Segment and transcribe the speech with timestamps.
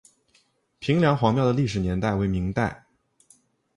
[0.79, 2.85] 平凉隍庙的历史年代为明代。